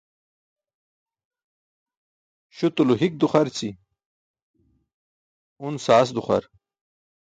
[2.55, 3.69] Śutulo hik duxarći,
[5.67, 6.43] un saas duxar.